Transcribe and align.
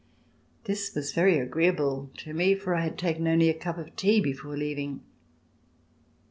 This 0.63 0.95
was 0.95 1.11
very 1.13 1.37
agreeable 1.37 2.09
to 2.17 2.33
me 2.33 2.55
for 2.55 2.73
I 2.73 2.81
had 2.81 2.97
taken 2.97 3.27
only 3.27 3.49
a 3.49 3.53
cup 3.53 3.77
of 3.77 3.95
tea 3.95 4.19
before 4.19 4.57
leaving. 4.57 5.03